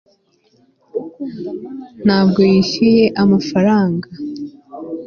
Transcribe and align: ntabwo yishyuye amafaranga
ntabwo 2.05 2.39
yishyuye 2.51 3.05
amafaranga 3.23 4.07